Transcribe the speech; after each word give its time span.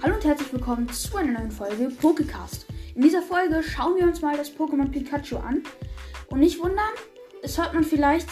Hallo 0.00 0.14
und 0.14 0.24
herzlich 0.24 0.52
willkommen 0.52 0.88
zu 0.90 1.16
einer 1.16 1.40
neuen 1.40 1.50
Folge 1.50 1.88
Pokecast. 1.88 2.66
In 2.94 3.02
dieser 3.02 3.20
Folge 3.20 3.64
schauen 3.64 3.96
wir 3.96 4.04
uns 4.04 4.22
mal 4.22 4.36
das 4.36 4.48
Pokémon 4.48 4.88
Pikachu 4.88 5.38
an. 5.38 5.64
Und 6.28 6.38
nicht 6.38 6.60
wundern, 6.60 6.90
es 7.42 7.58
hört 7.58 7.74
man 7.74 7.82
vielleicht 7.82 8.28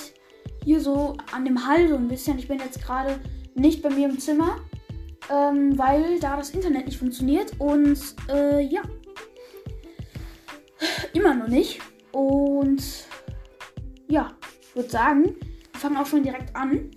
hier 0.63 0.81
so 0.81 1.17
an 1.33 1.45
dem 1.45 1.67
Hall 1.67 1.89
so 1.89 1.97
ein 1.97 2.07
bisschen. 2.07 2.39
Ich 2.39 2.47
bin 2.47 2.61
jetzt 2.61 2.81
gerade 2.85 3.19
nicht 3.57 3.83
bei 3.83 3.91
mir 3.91 4.09
im 4.09 4.21
Zimmer, 4.21 4.61
ähm, 5.29 5.77
weil 5.77 6.21
da 6.21 6.37
das 6.37 6.51
Internet 6.51 6.87
nicht 6.87 6.99
funktioniert. 6.99 7.55
Und 7.59 7.99
äh, 8.29 8.61
ja, 8.61 8.83
immer 11.15 11.35
noch 11.35 11.49
nicht. 11.49 11.81
Und 12.13 12.81
ja, 14.07 14.33
ich 14.61 14.77
würde 14.77 14.89
sagen, 14.89 15.25
wir 15.73 15.81
fangen 15.81 15.97
auch 15.97 16.07
schon 16.07 16.23
direkt 16.23 16.55
an. 16.55 16.93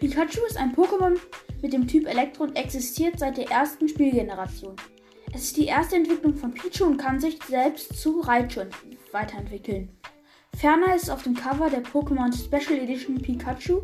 Pikachu 0.00 0.44
ist 0.46 0.58
ein 0.58 0.76
Pokémon 0.76 1.16
mit 1.62 1.72
dem 1.72 1.86
Typ 1.86 2.06
Elektro 2.06 2.44
und 2.44 2.56
existiert 2.56 3.18
seit 3.18 3.38
der 3.38 3.50
ersten 3.50 3.88
Spielgeneration. 3.88 4.76
Es 5.32 5.44
ist 5.44 5.56
die 5.56 5.66
erste 5.66 5.96
Entwicklung 5.96 6.34
von 6.34 6.52
Pichu 6.52 6.84
und 6.84 6.98
kann 6.98 7.18
sich 7.18 7.38
selbst 7.48 7.96
zu 7.98 8.20
Raichu 8.20 8.66
weiterentwickeln. 9.12 9.88
Ferner 10.56 10.94
ist 10.94 11.08
auf 11.08 11.22
dem 11.22 11.34
Cover 11.34 11.70
der 11.70 11.82
Pokémon 11.82 12.32
Special 12.32 12.78
Edition 12.78 13.16
Pikachu 13.16 13.80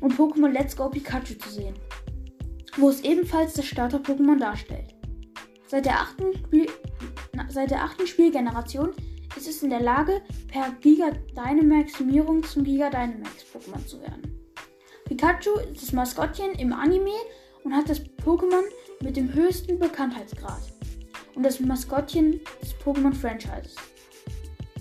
und 0.00 0.14
Pokémon 0.14 0.50
Let's 0.50 0.76
Go 0.76 0.90
Pikachu 0.90 1.34
zu 1.38 1.48
sehen, 1.48 1.74
wo 2.76 2.90
es 2.90 3.02
ebenfalls 3.02 3.54
das 3.54 3.64
Starter-Pokémon 3.66 4.38
darstellt. 4.38 4.94
Seit 5.66 5.86
der, 5.86 6.00
achten 6.00 6.34
Spiel 6.36 6.66
seit 7.48 7.70
der 7.70 7.82
achten 7.82 8.06
Spielgeneration 8.06 8.90
ist 9.36 9.48
es 9.48 9.62
in 9.62 9.70
der 9.70 9.80
Lage, 9.80 10.20
per 10.48 10.72
Giga 10.82 11.12
Dynamax-Summierung 11.34 12.42
zum 12.42 12.64
Giga 12.64 12.90
Dynamax 12.90 13.46
Pokémon 13.54 13.86
zu 13.86 13.98
werden. 14.02 14.31
Pikachu 15.12 15.58
ist 15.70 15.82
das 15.82 15.92
Maskottchen 15.92 16.52
im 16.52 16.72
Anime 16.72 17.12
und 17.64 17.76
hat 17.76 17.86
das 17.86 18.00
Pokémon 18.24 18.62
mit 19.02 19.14
dem 19.14 19.30
höchsten 19.34 19.78
Bekanntheitsgrad 19.78 20.62
und 21.34 21.42
das 21.42 21.60
Maskottchen 21.60 22.40
des 22.62 22.74
Pokémon-Franchises. 22.82 23.76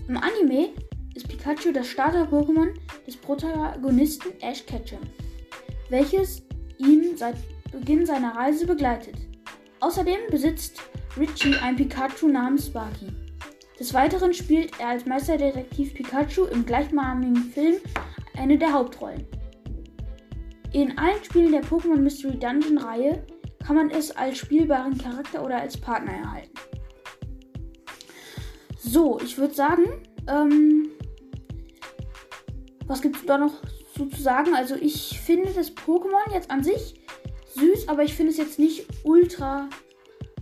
Im 0.08 0.16
Anime 0.16 0.70
ist 1.16 1.28
Pikachu 1.28 1.74
das 1.74 1.88
Starter-Pokémon 1.88 2.70
des 3.06 3.18
Protagonisten 3.18 4.30
Ash 4.40 4.66
Ketchum, 4.66 5.02
welches 5.90 6.44
ihn 6.78 7.18
seit 7.18 7.36
Beginn 7.74 8.06
seiner 8.06 8.34
Reise 8.34 8.66
begleitet. 8.66 9.16
Außerdem 9.82 10.30
besitzt 10.30 10.82
Richie 11.20 11.58
ein 11.58 11.76
Pikachu 11.76 12.30
namens 12.30 12.68
Sparky. 12.68 13.08
Des 13.78 13.94
Weiteren 13.94 14.34
spielt 14.34 14.80
er 14.80 14.90
als 14.90 15.06
Meisterdetektiv 15.06 15.94
Pikachu 15.94 16.46
im 16.46 16.66
gleichnamigen 16.66 17.52
Film 17.52 17.76
eine 18.38 18.58
der 18.58 18.72
Hauptrollen. 18.72 19.28
In 20.74 20.98
allen 20.98 21.24
Spielen 21.24 21.52
der 21.52 21.64
Pokémon 21.64 21.98
Mystery 21.98 22.38
Dungeon 22.38 22.78
Reihe 22.78 23.26
kann 23.66 23.76
man 23.76 23.90
es 23.90 24.12
als 24.12 24.38
spielbaren 24.38 24.98
Charakter 24.98 25.44
oder 25.44 25.60
als 25.60 25.78
Partner 25.78 26.14
erhalten. 26.14 26.54
So, 28.80 29.20
ich 29.20 29.38
würde 29.38 29.54
sagen, 29.54 29.84
ähm, 30.28 30.90
was 32.88 33.02
gibt 33.02 33.18
es 33.18 33.26
da 33.26 33.38
noch 33.38 33.62
zu, 33.96 34.06
zu 34.08 34.22
sagen? 34.22 34.56
Also 34.56 34.76
ich 34.76 35.20
finde 35.20 35.52
das 35.54 35.76
Pokémon 35.76 36.34
jetzt 36.34 36.50
an 36.50 36.64
sich 36.64 37.02
süß, 37.56 37.90
aber 37.90 38.04
ich 38.04 38.14
finde 38.14 38.32
es 38.32 38.38
jetzt 38.38 38.58
nicht 38.58 38.86
ultra 39.04 39.70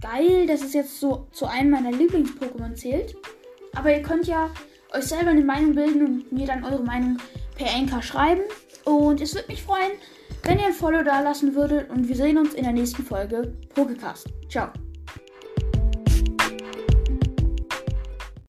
geil, 0.02 0.48
dass 0.48 0.62
es 0.62 0.74
jetzt 0.74 1.00
so 1.00 1.28
zu 1.32 1.48
einem 1.48 1.72
meiner 1.72 1.92
Lieblings-Pokémon 1.92 2.76
zählt. 2.76 3.16
Aber 3.76 3.94
ihr 3.94 4.02
könnt 4.02 4.28
ja 4.28 4.50
euch 4.94 5.06
selber 5.06 5.32
eine 5.32 5.44
Meinung 5.44 5.76
bilden 5.76 6.06
und 6.06 6.32
mir 6.32 6.48
dann 6.48 6.64
eure 6.64 6.84
Meinung 6.84 7.18
per 7.56 7.74
Anchor 7.74 8.02
schreiben. 8.02 8.42
Und 8.86 9.22
es 9.22 9.36
würde 9.36 9.50
mich 9.50 9.62
freuen, 9.62 9.92
wenn 10.50 10.58
ihr 10.58 10.66
ein 10.66 10.74
Follow 10.74 11.04
da 11.04 11.22
lassen 11.22 11.54
würdet. 11.54 11.90
Und 11.92 12.08
wir 12.08 12.16
sehen 12.16 12.38
uns 12.38 12.56
in 12.56 12.64
der 12.64 12.74
nächsten 12.74 13.04
Folge 13.04 13.54
Pokecast. 13.76 14.28
Ciao. 14.50 14.72